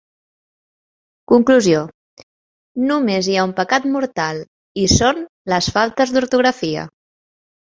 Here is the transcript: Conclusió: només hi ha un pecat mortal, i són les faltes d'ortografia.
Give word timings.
Conclusió: 1.31 1.81
només 2.93 3.29
hi 3.33 3.37
ha 3.37 3.43
un 3.49 3.53
pecat 3.59 3.87
mortal, 3.97 4.41
i 4.85 4.89
són 4.95 5.23
les 5.55 5.71
faltes 5.77 6.17
d'ortografia. 6.17 6.89